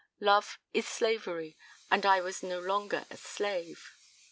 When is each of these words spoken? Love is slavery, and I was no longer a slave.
Love 0.19 0.57
is 0.73 0.87
slavery, 0.87 1.55
and 1.91 2.07
I 2.07 2.21
was 2.21 2.41
no 2.41 2.57
longer 2.59 3.05
a 3.11 3.17
slave. 3.17 3.93